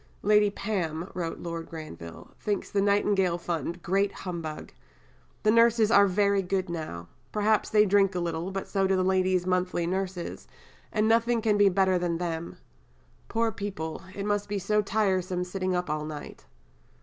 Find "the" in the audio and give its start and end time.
2.71-2.81, 5.43-5.51, 8.95-9.03